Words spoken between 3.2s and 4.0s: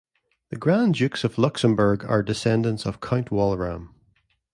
Walram.